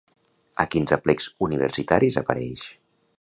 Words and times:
A 0.63 0.65
quins 0.75 0.93
aplecs 0.97 1.27
universitaris 1.49 2.21
apareix? 2.23 2.65